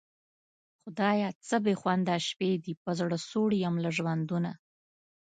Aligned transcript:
خدایه 0.81 1.29
څه 1.47 1.55
بېخونده 1.65 2.15
شپې 2.27 2.51
دي 2.63 2.73
په 2.83 2.91
زړه 2.99 3.17
سوړ 3.29 3.49
یم 3.63 3.75
له 3.83 3.89
ژوندونه 3.97 4.51